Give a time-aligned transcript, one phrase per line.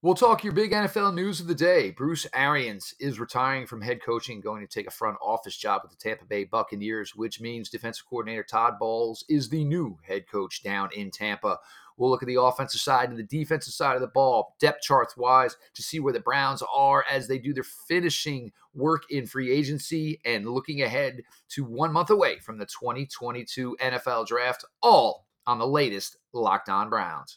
[0.00, 1.90] We'll talk your big NFL news of the day.
[1.90, 5.90] Bruce Arians is retiring from head coaching, going to take a front office job with
[5.90, 10.62] the Tampa Bay Buccaneers, which means defensive coordinator Todd Bowles is the new head coach
[10.62, 11.58] down in Tampa.
[11.96, 15.16] We'll look at the offensive side and the defensive side of the ball, depth charts
[15.16, 19.50] wise, to see where the Browns are as they do their finishing work in free
[19.50, 25.58] agency and looking ahead to one month away from the 2022 NFL draft, all on
[25.58, 27.36] the latest Locked On Browns.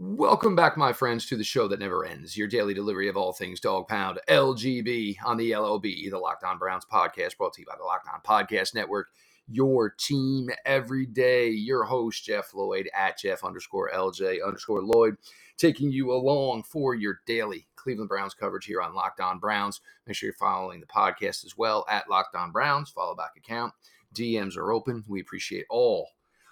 [0.00, 2.36] Welcome back, my friends, to the show that never ends.
[2.36, 6.56] Your daily delivery of all things dog pound, LGB on the LOB, the Locked On
[6.56, 9.08] Browns podcast, brought to you by the Locked On Podcast Network.
[9.48, 11.48] Your team every day.
[11.48, 15.16] Your host, Jeff Lloyd, at Jeff underscore LJ underscore Lloyd,
[15.56, 19.80] taking you along for your daily Cleveland Browns coverage here on Locked On Browns.
[20.06, 22.88] Make sure you're following the podcast as well at Locked On Browns.
[22.88, 23.74] Follow back account.
[24.14, 25.02] DMs are open.
[25.08, 26.10] We appreciate all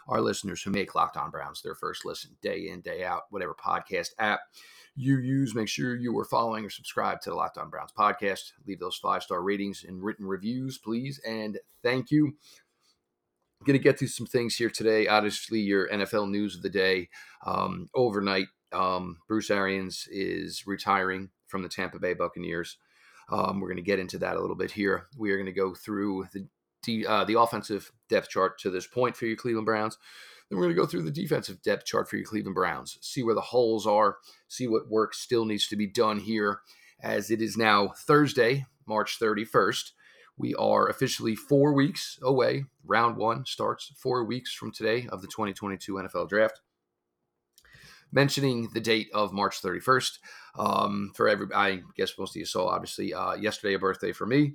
[0.08, 3.54] our listeners who make Locked On Browns their first listen day in, day out, whatever
[3.54, 4.40] podcast app
[4.94, 5.54] you use.
[5.54, 8.52] Make sure you are following or subscribe to the Locked On Browns podcast.
[8.66, 11.20] Leave those five star ratings and written reviews, please.
[11.26, 12.36] And thank you.
[13.64, 15.06] Going to get to some things here today.
[15.06, 17.08] Obviously, your NFL news of the day.
[17.46, 22.76] Um, overnight, um, Bruce Arians is retiring from the Tampa Bay Buccaneers.
[23.28, 25.06] Um, we're going to get into that a little bit here.
[25.16, 26.46] We are going to go through the
[26.86, 29.98] the, uh, the offensive depth chart to this point for your Cleveland Browns.
[30.48, 33.22] Then we're going to go through the defensive depth chart for your Cleveland Browns, see
[33.22, 36.60] where the holes are, see what work still needs to be done here,
[37.02, 39.90] as it is now Thursday, March 31st.
[40.38, 42.64] We are officially four weeks away.
[42.84, 46.60] Round one starts four weeks from today of the 2022 NFL Draft.
[48.12, 50.18] Mentioning the date of March 31st
[50.58, 54.26] um, for every, I guess most of you saw obviously uh, yesterday a birthday for
[54.26, 54.52] me.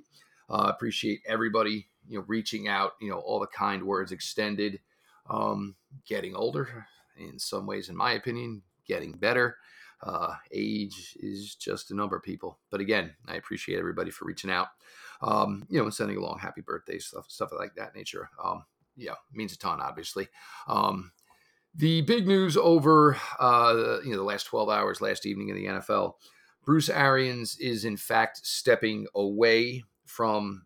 [0.48, 4.80] Uh, appreciate everybody you know, reaching out, you know, all the kind words extended,
[5.28, 5.74] um,
[6.06, 6.86] getting older
[7.16, 9.56] in some ways, in my opinion, getting better.
[10.02, 12.58] Uh, age is just a number people.
[12.70, 14.68] But again, I appreciate everybody for reaching out,
[15.20, 18.28] um, you know, and sending along happy birthdays, stuff, stuff like that nature.
[18.42, 18.64] Um,
[18.96, 20.28] yeah, means a ton, obviously.
[20.66, 21.12] Um,
[21.74, 25.66] the big news over, uh, you know, the last 12 hours, last evening in the
[25.66, 26.14] NFL,
[26.64, 30.64] Bruce Arians is in fact stepping away from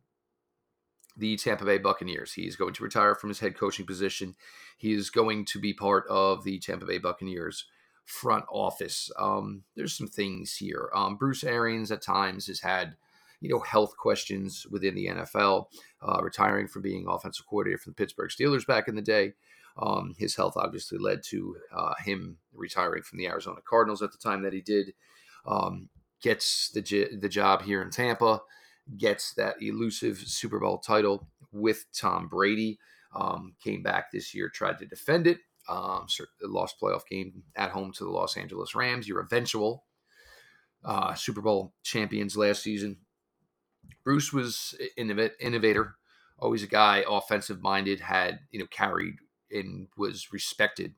[1.17, 2.33] the Tampa Bay Buccaneers.
[2.33, 4.35] He's going to retire from his head coaching position.
[4.77, 7.65] He is going to be part of the Tampa Bay Buccaneers
[8.05, 9.11] front office.
[9.19, 10.91] Um, there's some things here.
[10.95, 12.97] Um, Bruce Arians at times has had,
[13.41, 15.67] you know, health questions within the NFL,
[16.03, 19.33] uh, retiring from being offensive coordinator for the Pittsburgh Steelers back in the day.
[19.79, 24.19] Um, his health obviously led to uh, him retiring from the Arizona Cardinals at the
[24.19, 24.95] time that he did.
[25.47, 25.89] Um,
[26.23, 26.81] gets the
[27.21, 28.41] the job here in Tampa
[28.97, 32.79] gets that elusive Super Bowl title with Tom Brady.
[33.15, 35.39] Um, came back this year, tried to defend it.
[35.69, 36.07] Um,
[36.43, 39.09] lost playoff game at home to the Los Angeles Rams.
[39.09, 39.85] Your eventual
[40.85, 42.99] uh, Super Bowl champions last season.
[44.05, 45.97] Bruce was innovator,
[46.39, 49.17] always a guy offensive minded, had you know carried
[49.51, 50.95] and was respected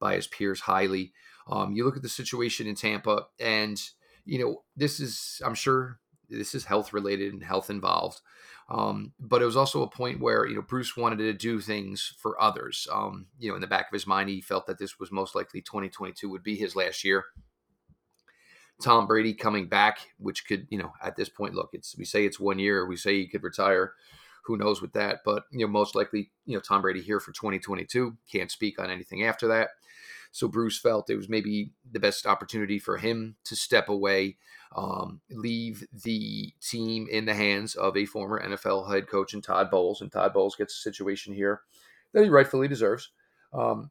[0.00, 1.12] by his peers highly.
[1.48, 3.80] Um, you look at the situation in Tampa, and
[4.24, 8.20] you know this is I'm sure this is health related and health involved.
[8.70, 12.14] Um, but it was also a point where you know Bruce wanted to do things
[12.18, 12.86] for others.
[12.92, 15.34] Um, you know, in the back of his mind, he felt that this was most
[15.34, 17.24] likely 2022 would be his last year.
[18.82, 22.26] Tom Brady coming back, which could you know at this point, look, it's we say
[22.26, 23.94] it's one year, we say he could retire.
[24.44, 25.20] Who knows with that?
[25.24, 28.16] But you know, most likely, you know, Tom Brady here for 2022.
[28.30, 29.70] Can't speak on anything after that.
[30.30, 34.36] So Bruce felt it was maybe the best opportunity for him to step away,
[34.76, 39.70] um, leave the team in the hands of a former NFL head coach and Todd
[39.70, 40.00] Bowles.
[40.00, 41.62] And Todd Bowles gets a situation here
[42.12, 43.10] that he rightfully deserves,
[43.52, 43.90] um,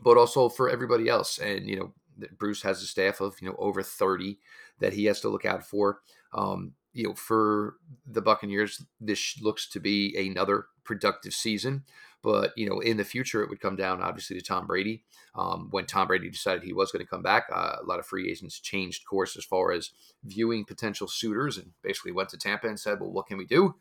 [0.00, 1.38] but also for everybody else.
[1.38, 1.92] And, you know,
[2.38, 4.38] Bruce has a staff of, you know, over 30
[4.80, 6.00] that he has to look out for.
[6.32, 7.76] Um, you know, for
[8.06, 11.84] the Buccaneers, this looks to be another productive season.
[12.22, 15.02] But you know, in the future, it would come down obviously to Tom Brady.
[15.34, 18.06] Um, when Tom Brady decided he was going to come back, uh, a lot of
[18.06, 19.90] free agents changed course as far as
[20.24, 23.74] viewing potential suitors, and basically went to Tampa and said, "Well, what can we do?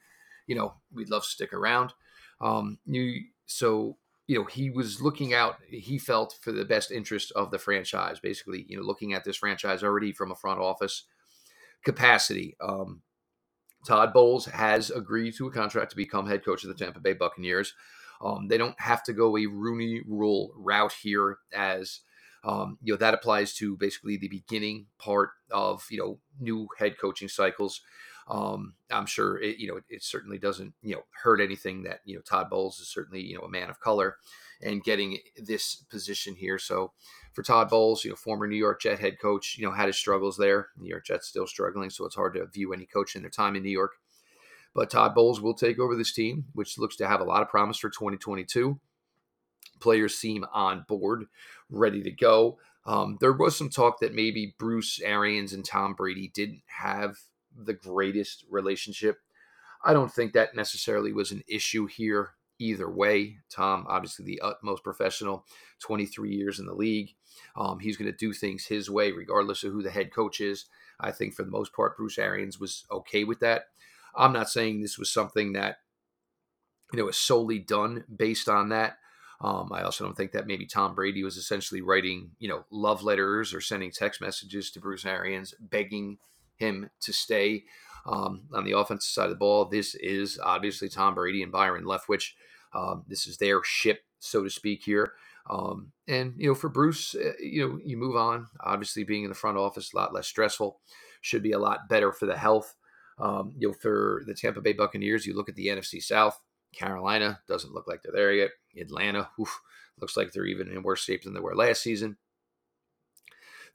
[0.48, 1.94] You know, we'd love to stick around."
[2.40, 3.98] Um, you so
[4.28, 5.58] you know he was looking out.
[5.70, 8.66] He felt for the best interest of the franchise, basically.
[8.68, 11.04] You know, looking at this franchise already from a front office
[11.84, 12.56] capacity.
[12.60, 13.02] Um,
[13.86, 17.14] Todd Bowles has agreed to a contract to become head coach of the Tampa Bay
[17.14, 17.74] Buccaneers.
[18.22, 22.02] Um, they don't have to go a Rooney Rule route here, as
[22.44, 26.98] um, you know that applies to basically the beginning part of you know new head
[27.00, 27.82] coaching cycles.
[28.28, 32.16] Um, I'm sure it, you know it certainly doesn't you know hurt anything that you
[32.16, 34.18] know Todd Bowles is certainly you know a man of color
[34.62, 36.60] and getting this position here.
[36.60, 36.92] So
[37.34, 39.98] for Todd Bowles, you know former New York Jet head coach, you know had his
[39.98, 40.68] struggles there.
[40.78, 43.56] New York Jets still struggling, so it's hard to view any coach in their time
[43.56, 43.94] in New York.
[44.74, 47.50] But Todd Bowles will take over this team, which looks to have a lot of
[47.50, 48.80] promise for 2022.
[49.80, 51.26] Players seem on board,
[51.70, 52.58] ready to go.
[52.86, 57.18] Um, there was some talk that maybe Bruce Arians and Tom Brady didn't have
[57.56, 59.20] the greatest relationship.
[59.84, 63.38] I don't think that necessarily was an issue here either way.
[63.50, 65.46] Tom, obviously the utmost professional,
[65.80, 67.16] 23 years in the league.
[67.56, 70.66] Um, he's going to do things his way, regardless of who the head coach is.
[71.00, 73.66] I think for the most part, Bruce Arians was okay with that.
[74.16, 75.78] I'm not saying this was something that
[76.92, 78.98] you know was solely done based on that.
[79.42, 83.04] Um, I also don't think that maybe Tom Brady was essentially writing, you know, love
[83.04, 86.20] letters or sending text messages to Bruce Arians, begging
[86.58, 87.64] him to stay
[88.06, 89.66] um, on the offensive side of the ball.
[89.66, 92.34] This is obviously Tom Brady and Byron Leftwich.
[92.74, 95.14] Um, this is their ship, so to speak, here.
[95.50, 98.48] Um, and you know, for Bruce, uh, you know, you move on.
[98.62, 100.80] Obviously, being in the front office a lot less stressful,
[101.22, 102.76] should be a lot better for the health.
[103.22, 106.42] Um, you know, for the Tampa Bay Buccaneers, you look at the NFC South.
[106.74, 108.50] Carolina doesn't look like they're there yet.
[108.78, 109.62] Atlanta, oof,
[110.00, 112.18] looks like they're even in worse shape than they were last season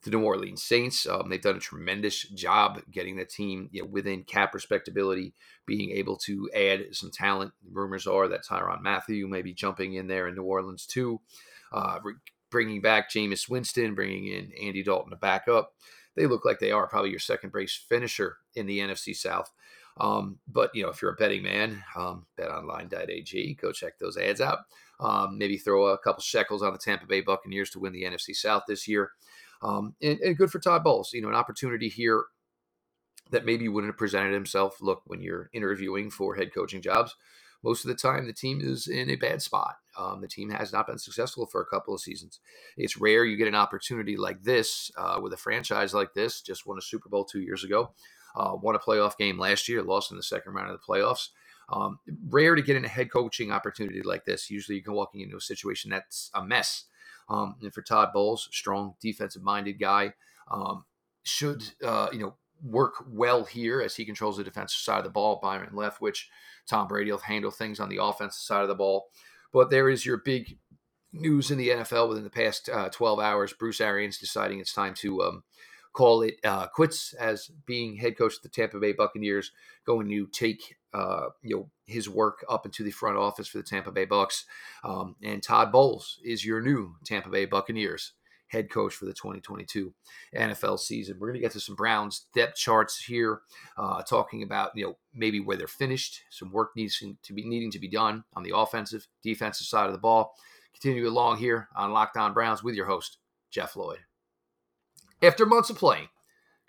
[0.07, 1.07] the New Orleans Saints.
[1.07, 5.35] Um, they've done a tremendous job getting the team you know, within cap respectability,
[5.67, 7.53] being able to add some talent.
[7.71, 11.21] Rumors are that Tyrann Mathieu may be jumping in there in New Orleans too.
[11.73, 11.99] Uh,
[12.51, 15.73] bringing back Jameis Winston, bringing in Andy Dalton to back up.
[16.17, 19.51] They look like they are probably your second base finisher in the NFC South.
[19.99, 24.41] Um, but you know, if you're a betting man, um, betonline.ag, go check those ads
[24.41, 24.61] out.
[25.01, 28.35] Um, maybe throw a couple shekels on the Tampa Bay Buccaneers to win the NFC
[28.35, 29.11] South this year.
[29.63, 31.13] Um, and, and, good for Todd Bowles.
[31.13, 32.25] You know, an opportunity here
[33.31, 34.81] that maybe wouldn't have presented himself.
[34.81, 37.15] Look, when you're interviewing for head coaching jobs,
[37.67, 39.77] most of the time the team is in a bad spot.
[39.99, 42.39] Um, the team has not been successful for a couple of seasons.
[42.77, 46.41] It's rare you get an opportunity like this uh, with a franchise like this.
[46.41, 47.93] Just won a Super Bowl two years ago,
[48.37, 51.29] uh, won a playoff game last year, lost in the second round of the playoffs.
[51.69, 51.99] Um,
[52.29, 54.51] rare to get in a head coaching opportunity like this.
[54.51, 56.85] Usually, you can walking into a situation that's a mess
[57.29, 60.15] um, and for Todd Bowles, strong defensive minded guy,
[60.51, 60.85] um,
[61.23, 65.11] should uh, you know work well here as he controls the defensive side of the
[65.11, 65.41] ball.
[65.43, 66.25] Byron Leftwich,
[66.67, 69.09] Tom Brady will handle things on the offensive side of the ball.
[69.53, 70.59] But there is your big
[71.13, 73.53] news in the NFL within the past uh, 12 hours.
[73.53, 75.45] Bruce Arians deciding it's time to um,
[75.93, 79.53] call it uh, quits as being head coach of the Tampa Bay Buccaneers,
[79.87, 83.65] going to take uh, you know his work up into the front office for the
[83.65, 84.45] Tampa Bay Bucks.
[84.85, 88.13] Um, and Todd Bowles is your new Tampa Bay Buccaneers
[88.49, 89.93] head coach for the 2022
[90.35, 91.17] NFL season.
[91.19, 93.41] We're going to get to some Browns depth charts here,
[93.77, 97.71] uh, talking about you know maybe where they're finished, some work needs to be needing
[97.73, 100.35] to be done on the offensive, defensive side of the ball.
[100.73, 103.19] Continue along here on Locked On Browns with your host
[103.51, 104.01] Jeff Lloyd.
[105.23, 106.09] After months of playing,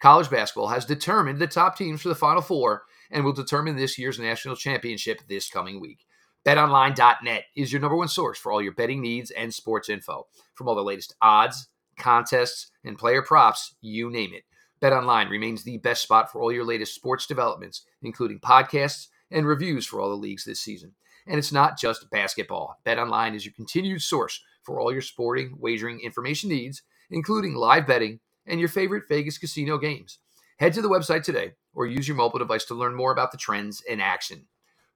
[0.01, 3.97] college basketball has determined the top teams for the Final Four and will determine this
[3.97, 6.06] year's national championship this coming week.
[6.47, 10.27] BetOnline.net is your number one source for all your betting needs and sports info.
[10.54, 11.68] From all the latest odds,
[11.99, 14.44] contests, and player props, you name it.
[14.81, 19.85] BetOnline remains the best spot for all your latest sports developments, including podcasts and reviews
[19.85, 20.94] for all the leagues this season.
[21.27, 22.80] And it's not just basketball.
[22.85, 28.21] BetOnline is your continued source for all your sporting wagering information needs, including live betting
[28.45, 30.19] and your favorite Vegas casino games.
[30.59, 33.37] Head to the website today or use your mobile device to learn more about the
[33.37, 34.45] trends in action.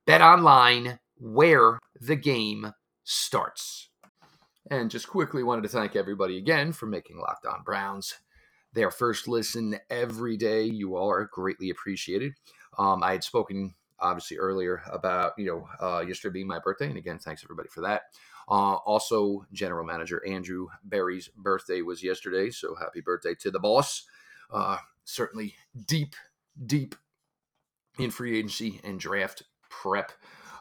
[0.08, 2.74] Bet online where the game
[3.04, 3.90] starts.
[4.70, 8.16] And just quickly wanted to thank everybody again for making Locked On Browns
[8.74, 10.64] their first listen every day.
[10.64, 12.34] You all are greatly appreciated.
[12.78, 16.98] Um, I had spoken obviously earlier about you know uh, yesterday being my birthday, and
[16.98, 18.04] again, thanks everybody for that.
[18.50, 24.06] Uh, also, General Manager Andrew Berry's birthday was yesterday, so happy birthday to the boss.
[24.52, 25.56] Uh, certainly
[25.88, 26.16] deep,
[26.66, 26.96] deep
[28.00, 30.12] in free agency and draft prep.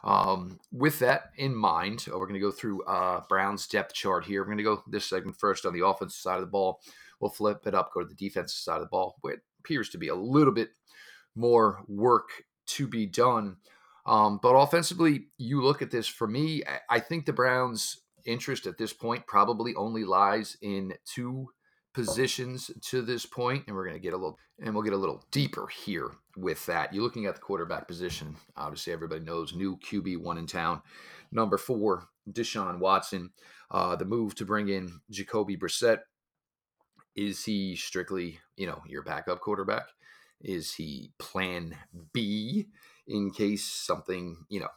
[0.03, 4.25] Um, with that in mind, uh, we're going to go through uh, Brown's depth chart
[4.25, 4.41] here.
[4.41, 6.81] We're going to go this segment first on the offensive side of the ball.
[7.19, 9.89] We'll flip it up, go to the defensive side of the ball, where it appears
[9.89, 10.69] to be a little bit
[11.35, 12.29] more work
[12.65, 13.57] to be done.
[14.05, 18.77] Um, but offensively, you look at this for me, I think the Browns' interest at
[18.77, 21.49] this point probably only lies in two
[21.93, 24.97] positions to this point, and we're going to get a little and we'll get a
[24.97, 26.93] little deeper here with that.
[26.93, 28.35] You're looking at the quarterback position.
[28.55, 30.81] Obviously, everybody knows new QB one in town.
[31.31, 33.31] Number four, Deshaun Watson.
[33.71, 35.99] Uh, the move to bring in Jacoby Brissett.
[37.15, 39.83] Is he strictly, you know, your backup quarterback?
[40.41, 41.75] Is he plan
[42.13, 42.67] B
[43.07, 44.69] in case something, you know,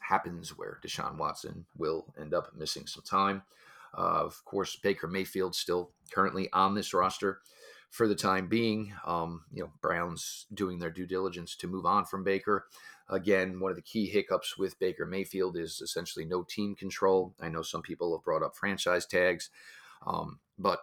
[0.00, 3.42] happens where Deshaun Watson will end up missing some time?
[3.96, 7.40] Uh, of course, Baker Mayfield still currently on this roster
[7.90, 8.92] for the time being.
[9.06, 12.66] Um, you know, Browns doing their due diligence to move on from Baker.
[13.08, 17.34] Again, one of the key hiccups with Baker Mayfield is essentially no team control.
[17.40, 19.50] I know some people have brought up franchise tags,
[20.06, 20.80] um, but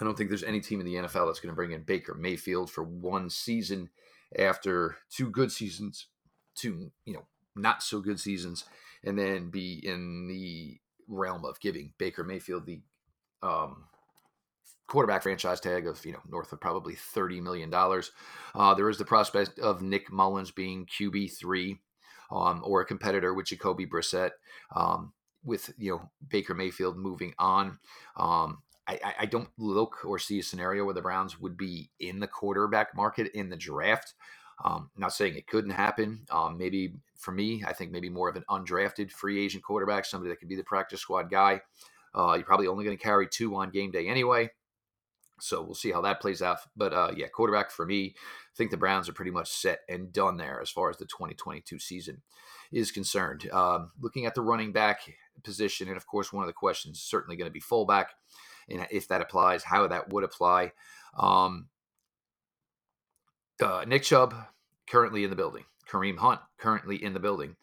[0.00, 2.14] I don't think there's any team in the NFL that's going to bring in Baker
[2.14, 3.90] Mayfield for one season
[4.38, 6.06] after two good seasons,
[6.54, 8.64] two you know not so good seasons,
[9.04, 12.80] and then be in the realm of giving Baker Mayfield the
[13.42, 13.84] um,
[14.86, 18.12] quarterback franchise tag of you know north of probably thirty million dollars.
[18.54, 21.78] Uh, there is the prospect of Nick Mullens being QB three,
[22.30, 24.30] um, or a competitor with Jacoby Brissett.
[24.74, 25.12] Um,
[25.44, 27.78] with you know Baker Mayfield moving on,
[28.16, 28.58] um,
[28.88, 32.26] I, I, don't look or see a scenario where the Browns would be in the
[32.26, 34.14] quarterback market in the draft.
[34.64, 36.20] Um, not saying it couldn't happen.
[36.30, 40.30] Um, maybe for me, I think maybe more of an undrafted free agent quarterback, somebody
[40.30, 41.60] that could be the practice squad guy.
[42.14, 44.50] Uh, you're probably only going to carry two on game day anyway.
[45.38, 46.58] So we'll see how that plays out.
[46.76, 50.12] But uh, yeah, quarterback for me, I think the Browns are pretty much set and
[50.12, 52.22] done there as far as the 2022 season
[52.72, 53.50] is concerned.
[53.50, 55.00] Um, looking at the running back
[55.42, 58.12] position, and of course, one of the questions is certainly going to be fullback,
[58.68, 60.72] and if that applies, how that would apply.
[61.18, 61.68] Um,
[63.60, 64.34] uh, Nick Chubb
[64.88, 65.64] currently in the building.
[65.90, 67.56] Kareem Hunt currently in the building.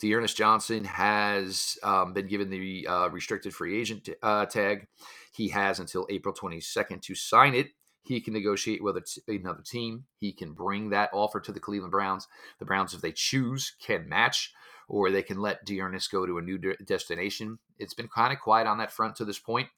[0.00, 4.86] D'Ernest Johnson has um, been given the uh, restricted free agent uh, tag.
[5.32, 7.68] He has until April 22nd to sign it.
[8.02, 8.96] He can negotiate with
[9.28, 10.04] another team.
[10.18, 12.28] He can bring that offer to the Cleveland Browns.
[12.58, 14.52] The Browns, if they choose, can match,
[14.88, 17.58] or they can let D'Ernest go to a new de- destination.
[17.78, 19.68] It's been kind of quiet on that front to this point.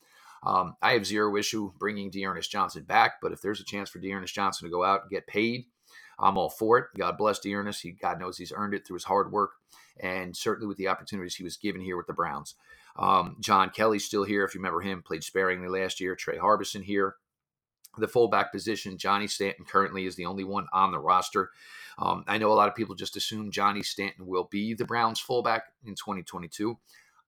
[0.45, 4.01] Um, I have zero issue bringing D'Ernest Johnson back, but if there's a chance for
[4.01, 5.67] D'Ernest Johnson to go out and get paid,
[6.19, 6.87] I'm all for it.
[6.97, 7.83] God bless D'Ernest.
[7.83, 9.53] He, God knows he's earned it through his hard work
[10.01, 12.55] and certainly with the opportunities he was given here with the Browns.
[12.97, 14.45] Um, John Kelly's still here.
[14.45, 16.15] If you remember him, played sparingly last year.
[16.15, 17.17] Trey Harbison here.
[17.99, 21.51] The fullback position, Johnny Stanton currently is the only one on the roster.
[21.99, 25.21] Um, I know a lot of people just assume Johnny Stanton will be the Browns
[25.21, 26.79] fullback in 2022.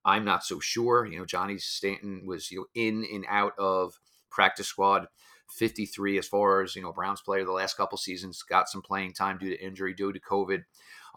[0.04, 1.06] I'm not so sure.
[1.06, 3.94] You know, Johnny Stanton was you know in and out of
[4.30, 5.06] practice squad
[5.50, 9.12] 53 as far as you know Browns player the last couple seasons got some playing
[9.12, 10.64] time due to injury due to COVID.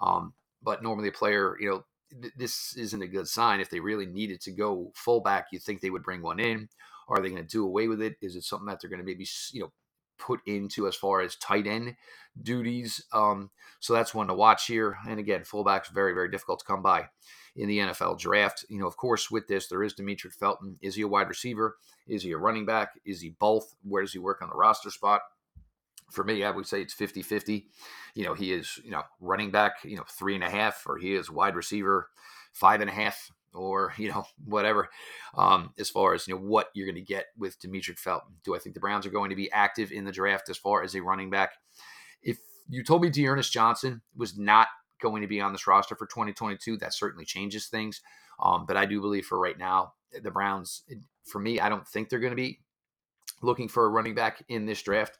[0.02, 1.86] Um, but normally a player you know
[2.22, 3.60] th- this isn't a good sign.
[3.60, 6.70] If they really needed to go fullback, you'd think they would bring one in.
[7.10, 8.18] Are they going to do away with it?
[8.22, 9.72] Is it something that they're going to maybe you know
[10.18, 11.96] put into as far as tight end
[12.42, 13.04] duties?
[13.14, 14.98] Um, so that's one to watch here.
[15.08, 17.10] And again, fullback's very very difficult to come by
[17.56, 18.66] in the NFL draft.
[18.70, 20.78] You know, of course, with this, there is Demetric Felton.
[20.82, 21.78] Is he a wide receiver?
[22.08, 23.00] Is he a running back?
[23.06, 23.76] Is he both?
[23.84, 25.22] Where does he work on the roster spot?
[26.12, 27.68] For me, I would say it's 50 50.
[28.16, 30.98] You know, he is, you know, running back, you know, three and a half, or
[30.98, 32.10] he is wide receiver
[32.58, 34.90] five and a half, or, you know, whatever,
[35.36, 38.36] um, as far as, you know, what you're going to get with Demetric Felton.
[38.44, 40.84] Do I think the Browns are going to be active in the draft as far
[40.84, 41.54] as a running back?
[42.22, 42.38] If
[42.70, 44.68] you told me D'Ernest Johnson was not
[45.02, 46.78] going to be on this roster for 2022.
[46.78, 48.02] That certainly changes things.
[48.40, 50.84] Um, but I do believe for right now, the Browns,
[51.26, 52.60] for me, I don't think they're going to be
[53.42, 55.18] looking for a running back in this draft.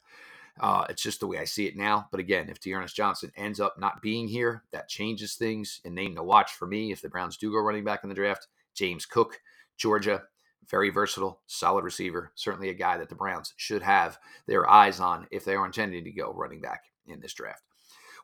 [0.60, 2.08] Uh, it's just the way I see it now.
[2.12, 5.82] But again, if D'Ernest Johnson ends up not being here, that changes things.
[5.86, 8.16] And name to watch for me if the Browns do go running back in the
[8.16, 9.40] draft, James Cook,
[9.78, 10.24] Georgia,
[10.70, 12.32] very versatile, solid receiver.
[12.36, 16.04] Certainly a guy that the Browns should have their eyes on if they are intending
[16.04, 17.64] to go running back in this draft.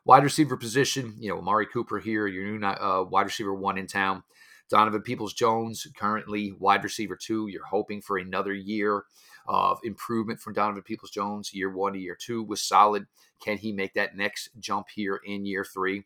[0.04, 3.86] Wide receiver position, you know, Amari Cooper here, your new uh, wide receiver one in
[3.86, 4.22] town.
[4.70, 7.48] Donovan Peoples Jones, currently wide receiver two.
[7.48, 9.04] You're hoping for another year
[9.46, 11.52] of improvement from Donovan Peoples Jones.
[11.52, 13.06] Year one to year two was solid.
[13.42, 16.04] Can he make that next jump here in year three?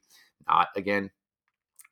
[0.49, 1.11] Not again,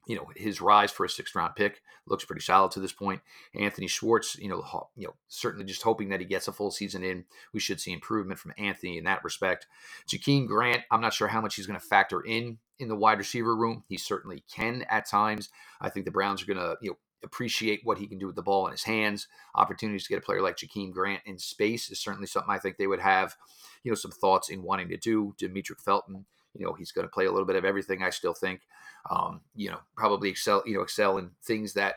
[0.06, 3.20] you know his rise for a sixth round pick looks pretty solid to this point.
[3.54, 7.02] Anthony Schwartz, you know, you know, certainly just hoping that he gets a full season
[7.02, 7.24] in.
[7.52, 9.66] We should see improvement from Anthony in that respect.
[10.08, 13.18] Jakeem Grant, I'm not sure how much he's going to factor in in the wide
[13.18, 13.84] receiver room.
[13.88, 15.48] He certainly can at times.
[15.80, 18.36] I think the Browns are going to, you know, appreciate what he can do with
[18.36, 19.28] the ball in his hands.
[19.54, 22.76] Opportunities to get a player like Jakeem Grant in space is certainly something I think
[22.76, 23.36] they would have,
[23.82, 25.34] you know, some thoughts in wanting to do.
[25.38, 28.02] Demetric Felton, you know, he's going to play a little bit of everything.
[28.02, 28.62] I still think,
[29.10, 31.96] um, you know, probably excel, you know, excel in things that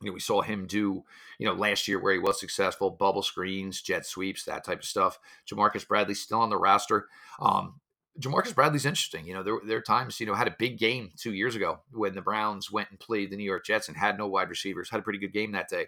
[0.00, 1.04] you know, we saw him do,
[1.38, 4.84] you know, last year where he was successful, bubble screens, jet sweeps, that type of
[4.84, 5.18] stuff.
[5.50, 7.08] Jamarcus Bradley still on the roster.
[7.40, 7.80] Um,
[8.20, 9.26] Jamarcus Bradley's interesting.
[9.26, 11.80] You know, there, there are times, you know, had a big game two years ago
[11.92, 14.90] when the Browns went and played the New York Jets and had no wide receivers,
[14.90, 15.86] had a pretty good game that day.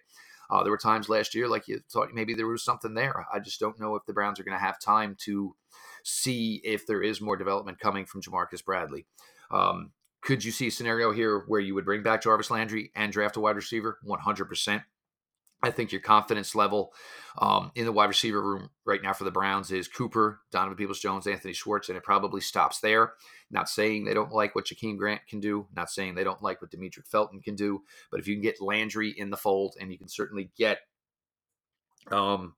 [0.50, 3.24] Uh, there were times last year, like you thought maybe there was something there.
[3.32, 5.54] I just don't know if the Browns are going to have time to
[6.02, 9.06] see if there is more development coming from Jamarcus Bradley.
[9.50, 13.12] Um, could you see a scenario here where you would bring back Jarvis Landry and
[13.12, 13.98] draft a wide receiver?
[14.06, 14.82] 100%.
[15.62, 16.92] I think your confidence level
[17.38, 21.00] um, in the wide receiver room right now for the Browns is Cooper, Donovan Peoples
[21.00, 23.12] Jones, Anthony Schwartz, and it probably stops there.
[23.50, 26.62] Not saying they don't like what Jakeem Grant can do, not saying they don't like
[26.62, 29.92] what Demetric Felton can do, but if you can get Landry in the fold and
[29.92, 30.78] you can certainly get
[32.10, 32.54] um,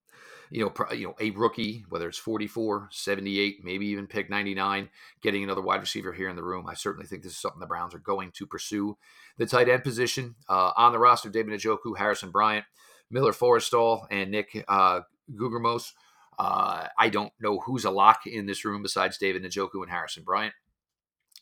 [0.52, 4.90] you know, you know, a rookie, whether it's 44, 78, maybe even pick 99,
[5.22, 6.66] getting another wide receiver here in the room.
[6.68, 8.98] I certainly think this is something the Browns are going to pursue.
[9.38, 12.66] The tight end position uh, on the roster, David Njoku, Harrison Bryant,
[13.12, 15.00] Miller Forristall, and Nick uh,
[15.34, 15.92] Guggemos.
[16.38, 20.24] Uh, I don't know who's a lock in this room besides David Njoku and Harrison
[20.24, 20.54] Bryant.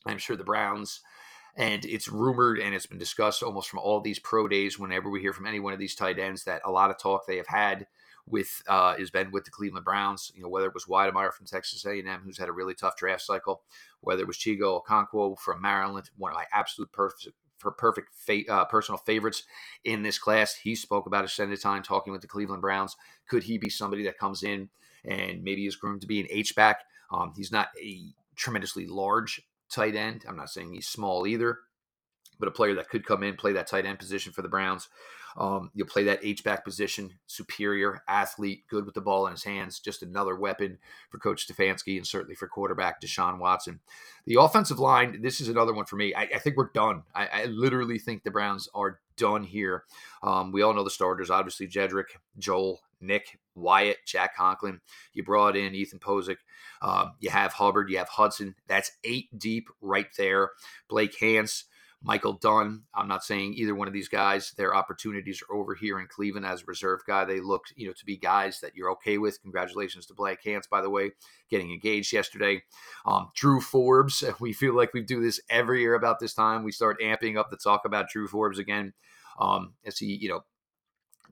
[0.04, 1.00] I'm sure the Browns,
[1.56, 5.20] and it's rumored and it's been discussed almost from all these pro days whenever we
[5.20, 7.46] hear from any one of these tight ends that a lot of talk they have
[7.46, 7.86] had–
[8.30, 10.32] with uh, has been with the Cleveland Browns.
[10.34, 13.22] You know, whether it was Wydermyer from Texas A&M, who's had a really tough draft
[13.22, 13.62] cycle,
[14.00, 18.48] whether it was Chig Okonkwo from Maryland, one of my absolute perfect for perfect fa-
[18.48, 19.44] uh, personal favorites
[19.84, 20.54] in this class.
[20.54, 22.96] He spoke about extended time talking with the Cleveland Browns.
[23.28, 24.70] Could he be somebody that comes in
[25.04, 26.80] and maybe is groomed to be an H back?
[27.12, 28.00] Um, he's not a
[28.36, 30.24] tremendously large tight end.
[30.26, 31.58] I'm not saying he's small either,
[32.38, 34.88] but a player that could come in play that tight end position for the Browns.
[35.36, 39.44] Um, you'll play that H back position, superior athlete, good with the ball in his
[39.44, 40.78] hands, just another weapon
[41.10, 43.80] for Coach Stefanski and certainly for quarterback Deshaun Watson.
[44.26, 46.14] The offensive line, this is another one for me.
[46.14, 47.02] I, I think we're done.
[47.14, 49.84] I, I, literally think the Browns are done here.
[50.22, 54.80] Um, we all know the starters, obviously Jedrick, Joel, Nick, Wyatt, Jack Conklin.
[55.12, 56.36] You brought in Ethan Pocic.
[56.82, 57.90] Um, you have Hubbard.
[57.90, 58.54] You have Hudson.
[58.66, 60.50] That's eight deep right there.
[60.88, 61.64] Blake Hance.
[62.02, 62.84] Michael Dunn.
[62.94, 66.46] I'm not saying either one of these guys, their opportunities are over here in Cleveland
[66.46, 67.24] as a reserve guy.
[67.24, 69.42] They looked, you know, to be guys that you're okay with.
[69.42, 71.12] Congratulations to Blake Hance, by the way,
[71.50, 72.62] getting engaged yesterday.
[73.04, 74.24] Um, Drew Forbes.
[74.40, 76.62] We feel like we do this every year about this time.
[76.64, 78.94] We start amping up the talk about Drew Forbes again.
[79.38, 80.40] Um, as he, you know,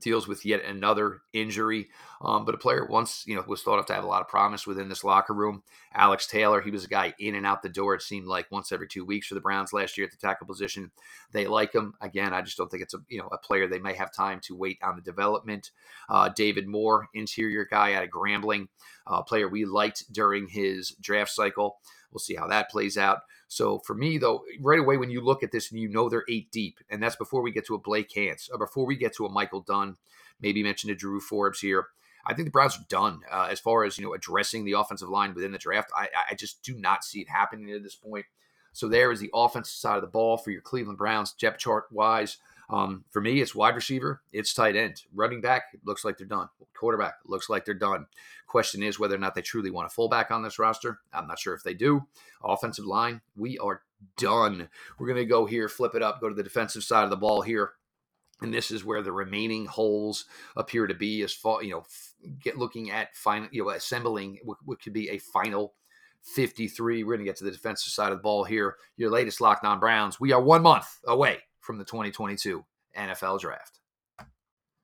[0.01, 1.87] deals with yet another injury.
[2.21, 4.27] Um, but a player once, you know, was thought of to have a lot of
[4.27, 5.63] promise within this locker room.
[5.93, 7.95] Alex Taylor, he was a guy in and out the door.
[7.95, 10.45] It seemed like once every two weeks for the Browns last year at the tackle
[10.45, 10.91] position.
[11.31, 12.33] They like him again.
[12.33, 14.55] I just don't think it's a you know a player they may have time to
[14.55, 15.71] wait on the development.
[16.09, 18.67] Uh, David Moore, interior guy out of Grambling,
[19.07, 21.79] uh, player we liked during his draft cycle.
[22.11, 23.19] We'll see how that plays out.
[23.47, 26.25] So for me, though, right away when you look at this and you know they're
[26.29, 29.15] eight deep, and that's before we get to a Blake Hance, or before we get
[29.15, 29.97] to a Michael Dunn,
[30.39, 31.87] maybe mention a Drew Forbes here.
[32.25, 35.09] I think the Browns are done uh, as far as you know addressing the offensive
[35.09, 35.89] line within the draft.
[35.95, 38.25] I, I just do not see it happening at this point.
[38.71, 41.85] So there is the offensive side of the ball for your Cleveland Browns depth chart
[41.91, 42.37] wise.
[42.69, 45.63] Um, for me, it's wide receiver, it's tight end, running back.
[45.85, 46.49] looks like they're done.
[46.75, 48.05] Quarterback looks like they're done.
[48.47, 50.99] Question is whether or not they truly want a fullback on this roster.
[51.11, 52.05] I'm not sure if they do.
[52.43, 53.81] Offensive line, we are
[54.17, 54.69] done.
[54.97, 57.17] We're going to go here, flip it up, go to the defensive side of the
[57.17, 57.71] ball here.
[58.41, 61.83] And this is where the remaining holes appear to be as far, you know,
[62.41, 65.73] get looking at final, you know, assembling what, what could be a final
[66.21, 67.03] 53.
[67.03, 68.75] We're going to get to the defensive side of the ball here.
[68.95, 70.19] Your latest Locked On Browns.
[70.19, 72.65] We are one month away from the 2022
[72.97, 73.79] NFL Draft.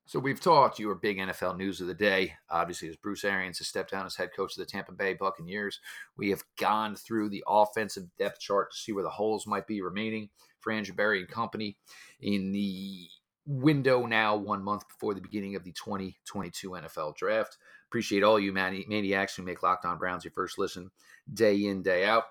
[0.05, 2.33] So we've talked your big NFL news of the day.
[2.47, 5.79] Obviously, as Bruce Arians has stepped down as head coach of the Tampa Bay Buccaneers,
[6.15, 9.81] we have gone through the offensive depth chart to see where the holes might be
[9.81, 11.75] remaining for Andrew Berry and company
[12.21, 13.07] in the
[13.47, 17.57] window now, one month before the beginning of the 2022 NFL Draft.
[17.89, 20.91] Appreciate all you maniacs who make Locked On Browns your first listen
[21.33, 22.25] day in, day out.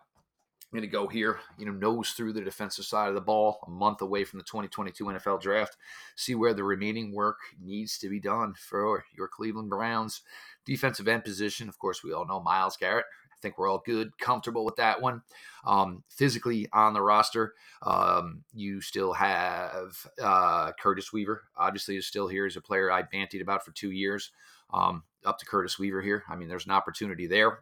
[0.74, 3.70] Going to go here, you know, nose through the defensive side of the ball, a
[3.70, 5.76] month away from the 2022 NFL draft,
[6.16, 10.22] see where the remaining work needs to be done for your Cleveland Browns.
[10.64, 13.04] Defensive end position, of course, we all know Myles Garrett.
[13.30, 15.22] I think we're all good, comfortable with that one.
[15.64, 21.44] Um, physically on the roster, um, you still have uh, Curtis Weaver.
[21.56, 22.46] Obviously, is still here.
[22.46, 24.32] as a player I bantied about for two years.
[24.72, 26.24] Um, up to Curtis Weaver here.
[26.28, 27.60] I mean, there's an opportunity there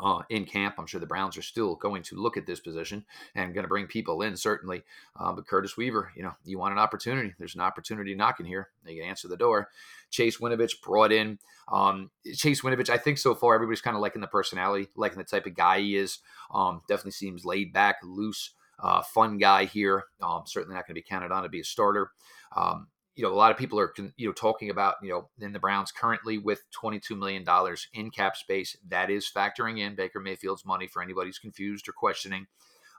[0.00, 0.76] uh, in camp.
[0.78, 3.68] I'm sure the Browns are still going to look at this position and going to
[3.68, 4.82] bring people in, certainly.
[5.18, 7.34] Uh, but Curtis Weaver, you know, you want an opportunity.
[7.38, 8.68] There's an opportunity knocking here.
[8.84, 9.68] They can answer the door.
[10.10, 11.38] Chase Winovich brought in.
[11.70, 15.24] Um, Chase Winovich, I think so far everybody's kind of liking the personality, liking the
[15.24, 16.18] type of guy he is.
[16.52, 20.04] Um, definitely seems laid back, loose, uh, fun guy here.
[20.22, 22.12] Um, certainly not going to be counted on to be a starter.
[22.56, 22.86] Um,
[23.18, 25.58] you know, a lot of people are, you know, talking about, you know, in the
[25.58, 27.44] Browns currently with $22 million
[27.92, 28.76] in cap space.
[28.86, 32.46] That is factoring in Baker Mayfield's money for anybody who's confused or questioning.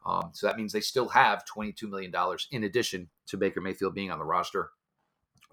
[0.05, 2.13] Um, so that means they still have $22 million
[2.51, 4.71] in addition to Baker Mayfield being on the roster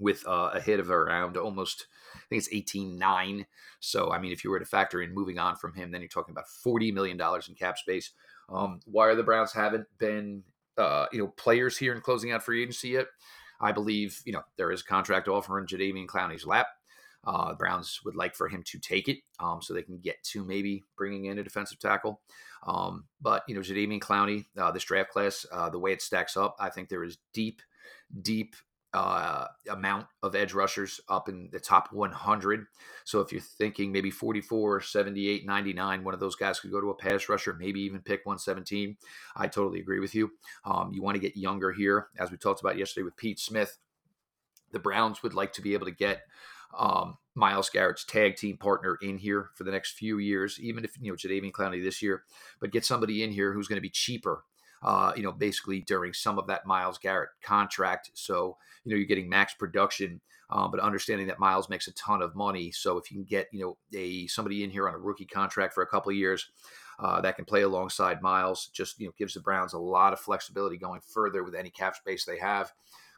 [0.00, 3.46] with uh, a hit of around almost, I think it's 18 9.
[3.78, 6.08] So, I mean, if you were to factor in moving on from him, then you're
[6.08, 8.10] talking about $40 million in cap space.
[8.48, 10.42] Um, why are the Browns haven't been,
[10.76, 13.06] uh, you know, players here in closing out free agency yet?
[13.60, 16.66] I believe, you know, there is a contract offer in Jadeveon Clowney's lap.
[17.24, 20.44] Uh, Browns would like for him to take it um, so they can get to
[20.44, 22.20] maybe bringing in a defensive tackle.
[22.66, 26.36] Um, but, you know, Jadeveon Clowney, uh, this draft class, uh, the way it stacks
[26.36, 27.62] up, I think there is deep,
[28.22, 28.54] deep
[28.96, 32.64] uh, amount of edge rushers up in the top 100.
[33.04, 36.88] So if you're thinking maybe 44, 78, 99, one of those guys could go to
[36.88, 38.96] a pass rusher, maybe even pick 117.
[39.36, 40.30] I totally agree with you.
[40.64, 43.76] Um, you want to get younger here, as we talked about yesterday with Pete Smith.
[44.72, 46.22] The Browns would like to be able to get
[46.76, 50.96] um, Myles Garrett's tag team partner in here for the next few years, even if
[50.98, 52.22] you know Jadeveon Clowney this year,
[52.60, 54.44] but get somebody in here who's going to be cheaper
[54.86, 58.12] uh, you know, basically during some of that Myles Garrett contract.
[58.14, 62.22] So, you know, you're getting max production, um, but understanding that Myles makes a ton
[62.22, 62.70] of money.
[62.70, 65.74] So if you can get, you know, a somebody in here on a rookie contract
[65.74, 66.48] for a couple of years,
[67.00, 68.70] uh, that can play alongside Myles.
[68.72, 71.96] just you know, gives the Browns a lot of flexibility going further with any cap
[71.96, 72.72] space they have.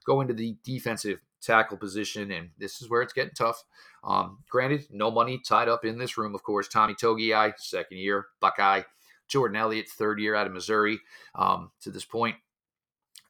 [0.07, 3.63] Go into the defensive tackle position, and this is where it's getting tough.
[4.03, 6.67] Um, granted, no money tied up in this room, of course.
[6.67, 8.83] Tommy Togiai, second year Buckeye.
[9.29, 11.01] Jordan Elliott, third year out of Missouri.
[11.35, 12.37] Um, to this point,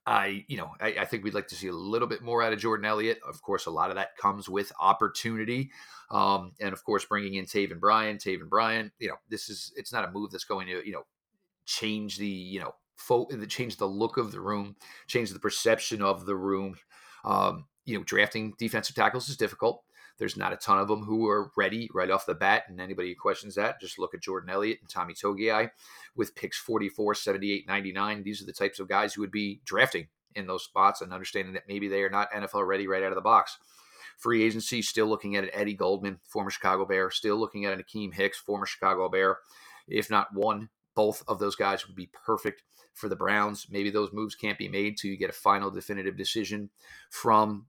[0.07, 2.55] I, you know, I, I, think we'd like to see a little bit more out
[2.55, 3.21] of Jordan Elliott.
[3.29, 5.71] Of course, a lot of that comes with opportunity,
[6.11, 8.17] um, and of course, bringing in Taven Bryan.
[8.17, 11.05] Taven Bryan, you know, this is it's not a move that's going to, you know,
[11.67, 14.77] change the, you know, fo- change the look of the room,
[15.09, 16.77] change the perception of the room.
[17.25, 19.83] Um, you know, drafting defensive tackles is difficult.
[20.19, 22.65] There's not a ton of them who are ready right off the bat.
[22.69, 25.71] And anybody who questions that, just look at Jordan Elliott and Tommy Togiai
[26.17, 28.23] with picks 44, 78, 99.
[28.23, 31.55] These are the types of guys who would be drafting in those spots and understanding
[31.55, 33.59] that maybe they are not NFL ready right out of the box.
[34.19, 37.83] Free agency, still looking at an Eddie Goldman, former Chicago Bear, still looking at an
[37.83, 39.39] Akiem Hicks, former Chicago Bear.
[39.87, 43.69] If not one, both of those guys would be perfect for the Browns.
[43.71, 46.71] Maybe those moves can't be made till you get a final definitive decision
[47.11, 47.67] from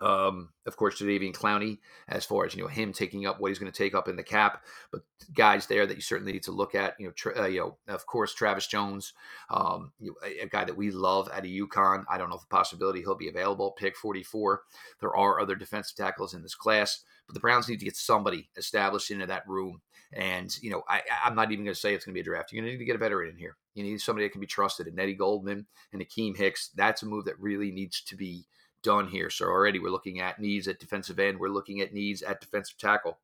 [0.00, 1.78] um, of course, Jadeveon Clowney,
[2.08, 4.16] as far as you know, him taking up what he's going to take up in
[4.16, 5.02] the cap, but
[5.34, 6.94] guys there that you certainly need to look at.
[6.98, 9.14] You know, tra- uh, you know, of course, Travis Jones,
[9.48, 12.04] um, you know, a, a, guy that we love at a UConn.
[12.10, 13.72] I don't know if the possibility he'll be available.
[13.78, 14.62] Pick forty four.
[15.00, 18.50] There are other defensive tackles in this class, but the Browns need to get somebody
[18.56, 19.80] established into that room.
[20.12, 22.24] And you know, I, I'm not even going to say it's going to be a
[22.24, 22.52] draft.
[22.52, 23.56] You're going to need to get a veteran in here.
[23.74, 24.86] You need somebody that can be trusted.
[24.86, 26.70] And Eddie Goldman and Akiem Hicks.
[26.74, 28.46] That's a move that really needs to be
[28.82, 29.30] done here.
[29.30, 31.38] So already we're looking at needs at defensive end.
[31.38, 33.18] We're looking at needs at defensive tackle.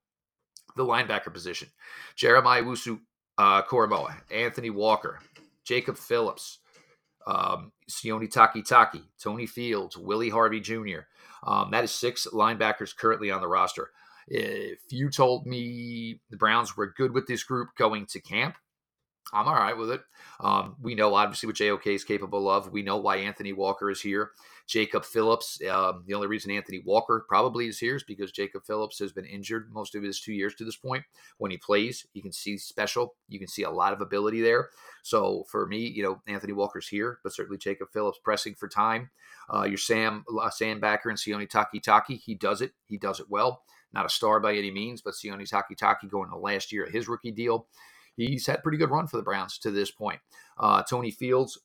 [0.76, 1.68] The linebacker position.
[2.16, 3.00] Jeremiah Owusu
[3.38, 5.18] uh, Koramoah, Anthony Walker,
[5.64, 6.58] Jacob Phillips,
[7.26, 11.00] um, Sione Takitaki, Tony Fields, Willie Harvey Jr.
[11.44, 13.90] Um, that is six linebackers currently on the roster.
[14.28, 18.56] If you told me the Browns were good with this group going to camp,
[19.32, 20.02] I'm all right with it.
[20.40, 22.70] Um, we know obviously what JOK is capable of.
[22.70, 24.32] We know why Anthony Walker is here.
[24.66, 25.60] Jacob Phillips.
[25.70, 29.24] Um, the only reason Anthony Walker probably is here is because Jacob Phillips has been
[29.24, 31.04] injured most of his two years to this point.
[31.38, 33.14] When he plays, you can see special.
[33.28, 34.70] You can see a lot of ability there.
[35.02, 39.10] So for me, you know, Anthony Walker's here, but certainly Jacob Phillips pressing for time.
[39.52, 42.72] Uh, your Sam uh, Sam Backer and Sione Takitaki, he does it.
[42.86, 43.62] He does it well.
[43.92, 47.08] Not a star by any means, but Sione Takitaki going the last year of his
[47.08, 47.66] rookie deal
[48.16, 50.20] he's had pretty good run for the Browns to this point.
[50.58, 51.58] Uh, Tony Fields,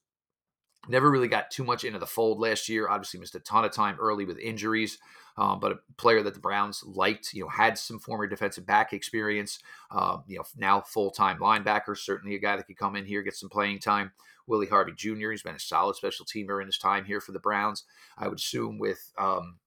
[0.90, 2.88] Never really got too much into the fold last year.
[2.88, 5.00] Obviously, missed a ton of time early with injuries,
[5.38, 7.34] um, but a player that the Browns liked.
[7.34, 9.60] You know, had some former defensive back experience.
[9.92, 11.98] Uh, you know, now full time linebacker.
[11.98, 14.12] Certainly a guy that could come in here get some playing time.
[14.46, 15.32] Willie Harvey Jr.
[15.32, 17.84] He's been a solid special teamer in his time here for the Browns.
[18.18, 19.58] I would assume with um,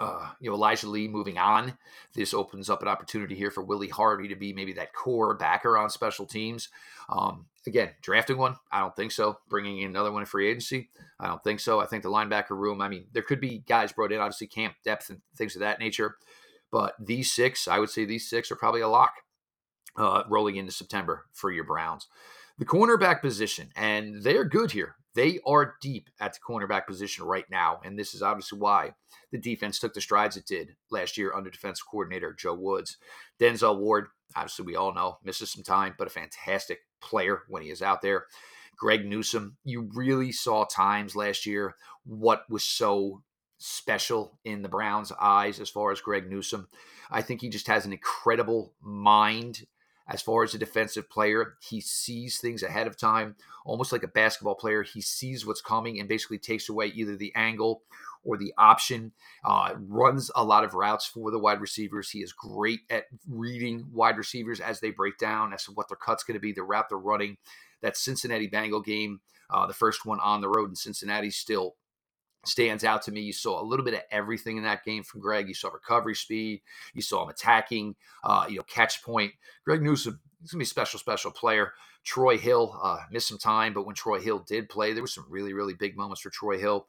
[0.00, 1.76] uh, you know Elijah Lee moving on,
[2.14, 5.76] this opens up an opportunity here for Willie Harvey to be maybe that core backer
[5.76, 6.68] on special teams.
[7.08, 9.38] Um, again, drafting one, I don't think so.
[9.48, 11.80] Bringing in another one in free agency, I don't think so.
[11.80, 14.74] I think the linebacker room, I mean, there could be guys brought in, obviously camp
[14.84, 16.16] depth and things of that nature,
[16.70, 19.14] but these six, I would say these six are probably a lock
[19.96, 22.08] uh, rolling into September for your Browns.
[22.58, 24.96] The cornerback position, and they're good here.
[25.14, 28.94] They are deep at the cornerback position right now, and this is obviously why
[29.30, 32.96] the defense took the strides it did last year under defense coordinator Joe Woods.
[33.38, 37.70] Denzel Ward, obviously we all know, misses some time, but a fantastic player when he
[37.70, 38.26] is out there.
[38.76, 43.22] Greg Newsome, you really saw times last year what was so
[43.58, 46.68] special in the Browns' eyes as far as Greg Newsome.
[47.10, 49.66] I think he just has an incredible mind
[50.12, 51.54] as far as a defensive player.
[51.60, 54.82] He sees things ahead of time, almost like a basketball player.
[54.82, 57.82] He sees what's coming and basically takes away either the angle
[58.22, 59.12] or the option.
[59.44, 62.10] Uh, runs a lot of routes for the wide receivers.
[62.10, 65.96] He is great at reading wide receivers as they break down as to what their
[65.96, 67.38] cut's going to be, the route they're running.
[67.80, 69.20] That Cincinnati Bengal game,
[69.50, 71.74] uh, the first one on the road in Cincinnati, still
[72.44, 73.20] stands out to me.
[73.20, 75.48] You saw a little bit of everything in that game from Greg.
[75.48, 76.62] You saw recovery speed.
[76.94, 79.32] You saw him attacking, uh, you know, catch point.
[79.64, 81.72] Greg Newsome, he's to be a special, special player.
[82.04, 85.26] Troy Hill uh, missed some time, but when Troy Hill did play, there were some
[85.28, 86.86] really, really big moments for Troy Hill.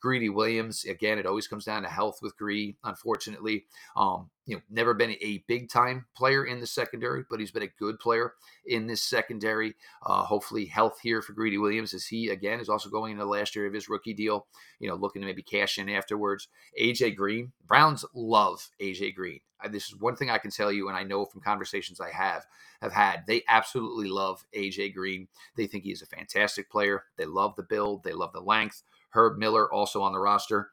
[0.00, 3.64] Greedy Williams, again, it always comes down to health with Greedy, unfortunately.
[3.96, 7.62] Um, you know, never been a big time player in the secondary, but he's been
[7.62, 8.34] a good player
[8.66, 9.74] in this secondary.
[10.04, 13.30] Uh, hopefully, health here for Greedy Williams as he, again, is also going into the
[13.30, 14.46] last year of his rookie deal,
[14.78, 16.48] you know, looking to maybe cash in afterwards.
[16.80, 19.40] AJ Green, Browns love AJ Green.
[19.70, 22.44] this is one thing I can tell you, and I know from conversations I have
[22.82, 23.24] have had.
[23.26, 25.28] They absolutely love AJ Green.
[25.56, 27.04] They think he's a fantastic player.
[27.16, 28.04] They love the build.
[28.04, 28.82] They love the length.
[29.16, 30.70] Herb Miller also on the roster.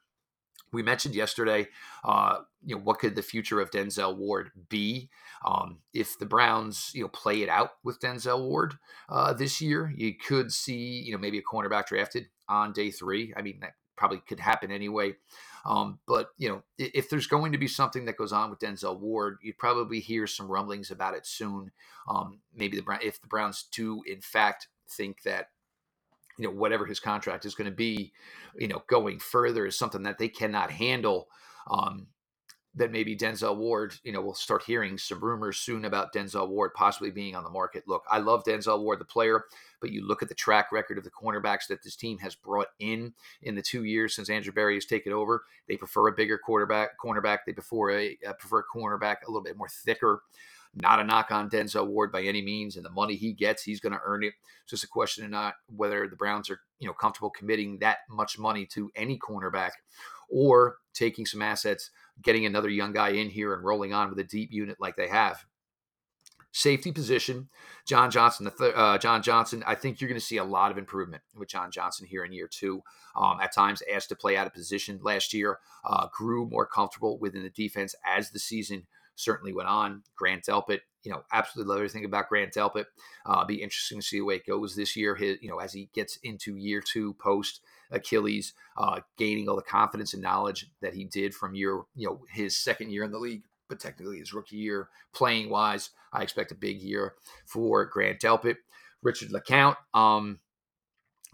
[0.72, 1.68] We mentioned yesterday,
[2.04, 5.10] uh, you know, what could the future of Denzel Ward be
[5.46, 8.76] um, if the Browns, you know, play it out with Denzel Ward
[9.08, 9.94] uh, this year?
[9.96, 13.34] You could see, you know, maybe a cornerback drafted on day three.
[13.38, 15.16] I mean, that probably could happen anyway.
[15.66, 19.00] Um, but you know, if there's going to be something that goes on with Denzel
[19.00, 21.72] Ward, you'd probably hear some rumblings about it soon.
[22.08, 25.50] Um, maybe the if the Browns do in fact think that
[26.38, 28.12] you know whatever his contract is going to be
[28.58, 31.28] you know going further is something that they cannot handle
[31.70, 32.08] um
[32.76, 36.74] then maybe Denzel Ward, you know, we'll start hearing some rumors soon about Denzel Ward
[36.74, 37.84] possibly being on the market.
[37.88, 39.46] Look, I love Denzel Ward, the player,
[39.80, 42.70] but you look at the track record of the cornerbacks that this team has brought
[42.80, 45.44] in in the two years since Andrew Berry has taken over.
[45.68, 47.40] They prefer a bigger quarterback, cornerback.
[47.46, 50.24] They prefer a uh, prefer a cornerback a little bit more thicker.
[50.76, 53.80] Not a knock on Denzel Ward by any means, and the money he gets, he's
[53.80, 54.34] going to earn it.
[54.64, 58.00] It's just a question of not whether the Browns are, you know, comfortable committing that
[58.10, 59.72] much money to any cornerback,
[60.30, 61.92] or taking some assets,
[62.24, 65.08] getting another young guy in here and rolling on with a deep unit like they
[65.08, 65.46] have.
[66.56, 67.50] Safety position,
[67.88, 68.46] John Johnson.
[68.46, 69.64] The th- uh, John Johnson.
[69.66, 72.32] I think you're going to see a lot of improvement with John Johnson here in
[72.32, 72.82] year two.
[73.16, 77.18] Um, at times, asked to play out of position last year, uh, grew more comfortable
[77.20, 80.04] within the defense as the season certainly went on.
[80.16, 82.86] Grant Delpit, you know, absolutely love everything about Grant Delpit.
[83.26, 85.16] Uh, be interesting to see the way it goes this year.
[85.16, 89.62] His, you know, as he gets into year two post Achilles, uh, gaining all the
[89.62, 93.20] confidence and knowledge that he did from year, you know, his second year in the
[93.20, 95.92] league, but technically his rookie year playing wise.
[96.12, 97.14] I expect a big year
[97.46, 98.58] for Grant Delpit.
[99.02, 100.40] Richard LeCounte, um,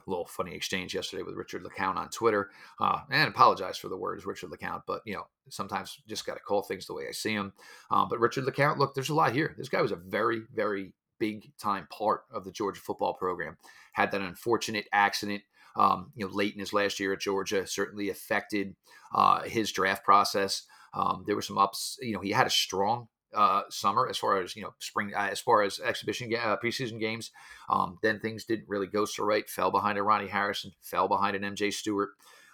[0.10, 2.50] little funny exchange yesterday with Richard LeCounte on Twitter.
[2.80, 6.40] Uh, and apologize for the words Richard LeCounte, but you know sometimes just got to
[6.40, 7.54] call things the way I see them.
[7.92, 9.56] Um, but Richard LeCounte, look, there's a lot here.
[9.58, 13.58] This guy was a very, very big time part of the Georgia football program.
[13.94, 15.44] Had that unfortunate accident.
[15.76, 18.76] Um, you know, late in his last year at Georgia, certainly affected
[19.14, 20.64] uh, his draft process.
[20.94, 21.98] Um, there were some ups.
[22.02, 25.30] You know, he had a strong uh, summer as far as you know spring uh,
[25.32, 27.32] as far as exhibition uh, preseason games.
[27.70, 29.48] Um, then things didn't really go so right.
[29.50, 30.72] Fell behind a Ronnie Harrison.
[30.82, 32.10] Fell behind an MJ Stewart.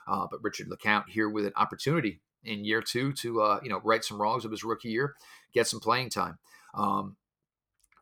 [0.08, 3.81] Uh, but Richard LeCounte here with an opportunity in year two to uh, you know
[3.84, 5.15] right some wrongs of his rookie year,
[5.53, 6.38] get some playing time.
[6.73, 7.17] Um,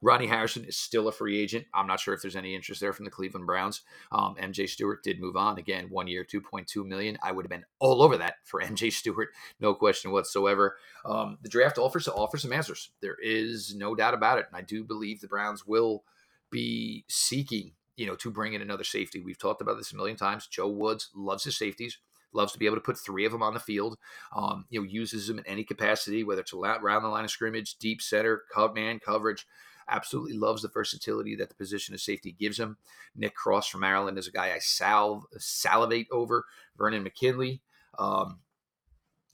[0.03, 1.65] Ronnie Harrison is still a free agent.
[1.73, 3.82] I'm not sure if there's any interest there from the Cleveland Browns.
[4.12, 7.17] Um, MJ Stewart did move on again, one year, 2.2 million.
[7.23, 9.29] I would have been all over that for MJ Stewart,
[9.62, 10.75] no question whatsoever.
[11.06, 12.91] Um, the draft offers to offer some answers.
[13.01, 16.03] There is no doubt about it, and I do believe the Browns will
[16.51, 19.21] be seeking, you know, to bring in another safety.
[19.21, 20.47] We've talked about this a million times.
[20.47, 21.97] Joe Woods loves his safeties
[22.34, 23.98] loves to be able to put three of them on the field.
[24.36, 27.78] Um, you know, uses them in any capacity, whether it's around the line of scrimmage,
[27.78, 29.46] deep center, cut man coverage
[29.89, 32.78] absolutely loves the versatility that the position of safety gives him.
[33.15, 36.46] Nick Cross from Maryland is a guy I sal- salivate over.
[36.78, 37.62] Verone McKinley.
[38.00, 38.39] Um,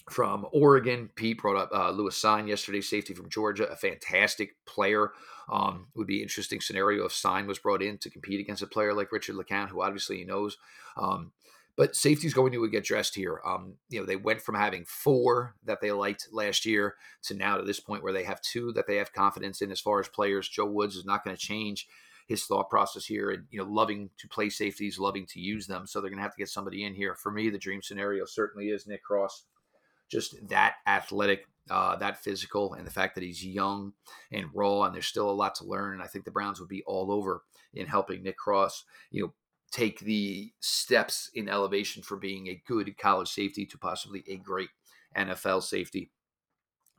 [0.10, 1.10] from Oregon.
[1.16, 5.12] Pete brought up uh, Lewis Cine yesterday, safety from Georgia, a fantastic player.
[5.52, 8.94] Um, would be interesting scenario if Cine was brought in to compete against a player
[8.94, 10.58] like Richard LeCounte, who obviously he knows.
[10.98, 11.32] Um,
[11.80, 13.40] but safety's going to get dressed here.
[13.46, 17.56] Um, you know, they went from having four that they liked last year to now
[17.56, 20.10] to this point where they have two that they have confidence in as far as
[20.10, 20.50] players.
[20.50, 21.88] Joe Woods is not going to change
[22.28, 25.88] his thought process here and you know loving to play safeties loving to use them
[25.88, 28.24] so they're going to have to get somebody in here for me the dream scenario
[28.24, 29.46] certainly is nick cross
[30.12, 33.94] just that athletic uh, that physical and the fact that he's young
[34.32, 36.70] and raw and there's still a lot to learn and i think the browns would
[36.70, 37.42] be all over
[37.74, 39.34] in helping nick cross you know
[39.72, 44.70] take the steps in elevation for being a good college safety to possibly a great
[45.16, 46.12] NFL safety.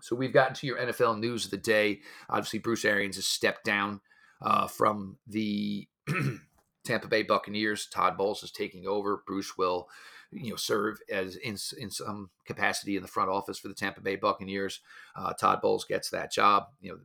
[0.03, 2.01] So we've gotten to your NFL news of the day.
[2.29, 4.01] Obviously, Bruce Arians has stepped down
[4.43, 5.87] uh, from the
[6.85, 7.87] Tampa Bay Buccaneers.
[7.87, 9.23] Todd Bowles is taking over.
[9.27, 9.89] Bruce will,
[10.33, 14.01] you know, serve as in in some capacity in the front office for the Tampa
[14.01, 14.81] Bay Buccaneers.
[15.15, 16.69] Uh, Todd Bowles gets that job.
[16.81, 16.99] You know,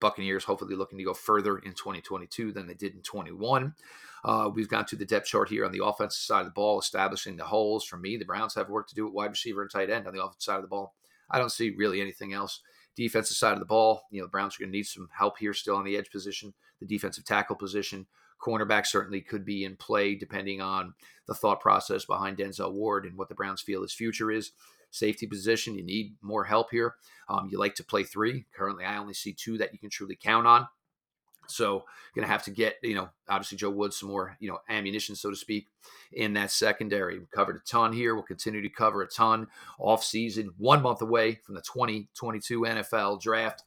[0.00, 3.74] Buccaneers hopefully looking to go further in 2022 than they did in 21.
[4.24, 6.78] Uh, we've gone to the depth chart here on the offensive side of the ball,
[6.78, 7.84] establishing the holes.
[7.84, 10.14] For me, the Browns have work to do at wide receiver and tight end on
[10.14, 10.94] the offensive side of the ball.
[11.30, 12.60] I don't see really anything else.
[12.96, 15.38] Defensive side of the ball, you know, the Browns are going to need some help
[15.38, 18.06] here still on the edge position, the defensive tackle position.
[18.42, 20.94] Cornerback certainly could be in play depending on
[21.26, 24.52] the thought process behind Denzel Ward and what the Browns feel his future is.
[24.90, 26.96] Safety position, you need more help here.
[27.28, 28.44] Um, you like to play three.
[28.54, 30.66] Currently, I only see two that you can truly count on.
[31.50, 34.58] So going to have to get, you know, obviously Joe Woods some more, you know,
[34.68, 35.66] ammunition, so to speak,
[36.12, 37.18] in that secondary.
[37.18, 38.14] We covered a ton here.
[38.14, 39.48] We'll continue to cover a ton
[39.78, 43.64] off season, one month away from the 2022 NFL draft.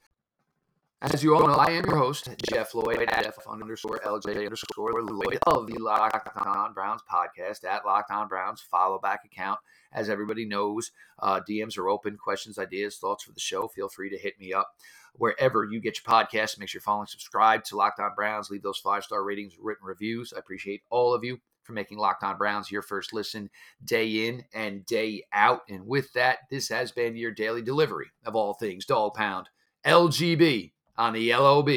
[1.12, 5.02] As you all know, I am your host, Jeff Lloyd, at Jeff underscore LJ underscore
[5.02, 9.60] Lloyd of the Locked On Browns podcast at Locked On Browns follow back account.
[9.92, 12.16] As everybody knows, uh, DMs are open.
[12.16, 13.68] Questions, ideas, thoughts for the show.
[13.68, 14.70] Feel free to hit me up
[15.16, 16.58] wherever you get your podcast.
[16.58, 18.50] Make sure you're following, subscribe to Locked On Browns.
[18.50, 20.32] Leave those five star ratings, written reviews.
[20.34, 23.50] I appreciate all of you for making Locked On Browns your first listen
[23.84, 25.64] day in and day out.
[25.68, 29.50] And with that, this has been your daily delivery of all things Dog Pound,
[29.86, 31.70] LGB on the LOB.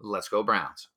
[0.00, 0.88] Let's go, Browns.